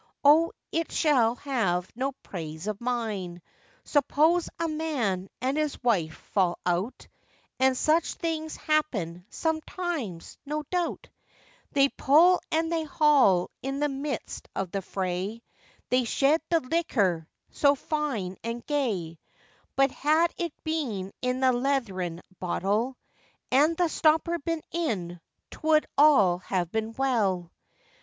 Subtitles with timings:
[0.23, 0.51] Oh!
[0.71, 3.39] it shall have no praise of mine;
[3.83, 7.07] Suppose a man and his wife fall out,—
[7.59, 11.09] And such things happen sometimes, no doubt,—
[11.73, 15.43] They pull and they haul; in the midst of the fray
[15.89, 19.19] They shed the liquor so fine and gay;
[19.75, 22.95] But had it been in the leathern bottèl,
[23.51, 25.21] And the stopper been in,
[25.51, 27.51] 'twould all have been well!